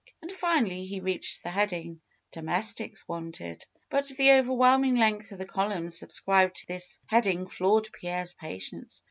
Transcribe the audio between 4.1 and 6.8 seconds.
overwhelming length of the columns subscribed to